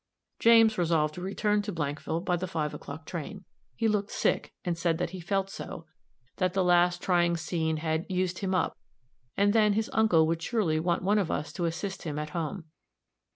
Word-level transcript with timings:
James 0.39 0.79
resolved 0.79 1.13
to 1.13 1.21
return 1.21 1.61
to 1.61 1.71
Blankville 1.71 2.25
by 2.25 2.35
the 2.35 2.47
five 2.47 2.73
o'clock 2.73 3.05
train. 3.05 3.45
He 3.75 3.87
looked 3.87 4.09
sick, 4.09 4.51
and 4.65 4.75
said 4.75 4.97
that 4.97 5.11
he 5.11 5.19
felt 5.19 5.51
so 5.51 5.85
that 6.37 6.53
the 6.53 6.63
last 6.63 7.03
trying 7.03 7.37
scene 7.37 7.77
had 7.77 8.07
"used 8.09 8.39
him 8.39 8.55
up;" 8.55 8.73
and 9.37 9.53
then, 9.53 9.73
his 9.73 9.91
uncle 9.93 10.25
would 10.25 10.41
surely 10.41 10.79
want 10.79 11.03
one 11.03 11.19
of 11.19 11.29
us 11.29 11.53
to 11.53 11.65
assist 11.65 12.01
him 12.01 12.17
at 12.17 12.31
home. 12.31 12.65